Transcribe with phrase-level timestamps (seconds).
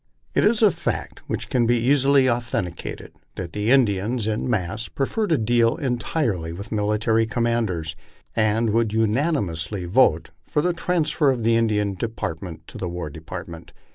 [0.33, 5.27] It is a fact which can be easily authenticated, that the Indians, in mass, prefer
[5.27, 7.95] to deal entirely with military commanders,
[8.35, 11.45] and would unanimously vote for the transfer of 120 LIFE ON THE PLAINS.
[11.45, 11.93] the Indian
[12.39, 13.73] department to the War Department.